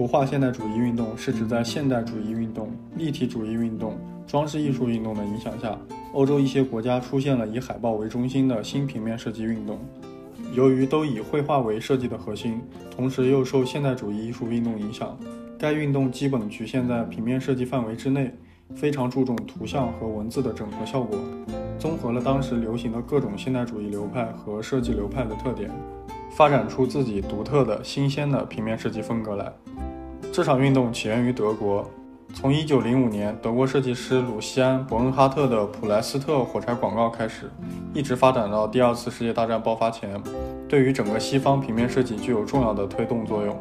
[0.00, 5.78] 图画现代主义运动是指在现代主义运动、立体主义运动、装饰艺术运动的影响下，
[6.14, 9.78] 欧洲一些国家出现了以海报为中心的新平面设计运动。
[10.54, 15.14] 由于都以绘画为设计的核心，同时又受现代主义艺术运动影响，
[15.58, 18.34] 该运动基本局限在平面设计范围之内，
[18.74, 21.18] 非常注重图像和文字的整合效果，
[21.78, 25.70] 综合了当时流行的各种现代主义流派和设计流派的特点。
[26.30, 29.52] 发展出自己独特的新鲜的平面设计风格来。
[30.32, 31.84] 这场运动起源于德国，
[32.32, 37.50] 从1905年德国设计师鲁西安·伯恩哈特的普莱斯特火柴广告开始，
[37.92, 40.20] 一直发展到第二次世界大战爆发前，
[40.68, 43.56] 对于整个西方平面设计具有重要的推动作用。